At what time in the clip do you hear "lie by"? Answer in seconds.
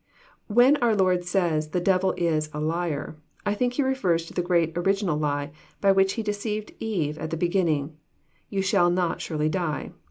5.15-5.91